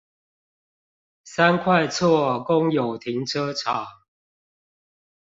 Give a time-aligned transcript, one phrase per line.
[1.25, 3.85] 三塊厝公有停車場